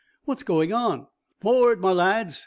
"What's 0.25 0.41
going 0.41 0.73
on? 0.73 1.05
Forrard, 1.41 1.79
my 1.79 1.91
lads. 1.91 2.39